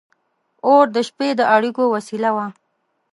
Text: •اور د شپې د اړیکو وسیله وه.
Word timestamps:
•اور 0.67 0.85
د 0.95 0.97
شپې 1.07 1.29
د 1.39 1.41
اړیکو 1.55 1.83
وسیله 1.95 2.29
وه. 2.35 2.45